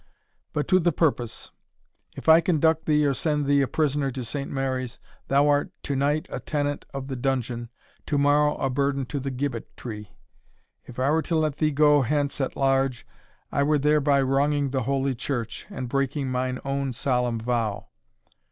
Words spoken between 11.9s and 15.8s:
hence at large, I were thereby wronging the Holy Church,